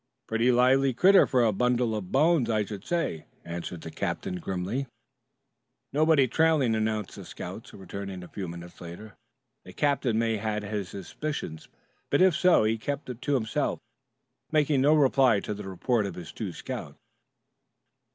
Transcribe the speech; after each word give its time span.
"Pretty 0.25 0.51
lively 0.51 0.95
critter 0.95 1.27
for 1.27 1.43
a 1.45 1.51
bundle 1.53 1.95
of 1.95 2.11
bones, 2.11 2.49
I 2.49 2.65
should 2.65 2.83
say," 2.83 3.27
answered 3.45 3.81
the 3.81 3.91
captain 3.91 4.37
grimly. 4.37 4.87
"Nobody 5.93 6.27
trailing," 6.27 6.73
announced 6.73 7.15
the 7.17 7.23
scouts 7.23 7.71
returning 7.71 8.23
a 8.23 8.27
few 8.27 8.47
minutes 8.47 8.81
later. 8.81 9.13
The 9.63 9.73
captain 9.73 10.17
may 10.17 10.37
have 10.37 10.63
had 10.63 10.73
a 10.73 10.85
suspicion, 10.85 11.59
but 12.09 12.19
if 12.19 12.35
so 12.35 12.63
he 12.63 12.79
kept 12.79 13.11
it 13.11 13.21
to 13.21 13.35
himself, 13.35 13.77
making 14.51 14.81
no 14.81 14.95
reply 14.95 15.39
to 15.41 15.53
the 15.53 15.69
report 15.69 16.07
of 16.07 16.15
his 16.15 16.31
two 16.31 16.51
scouts. 16.51 16.97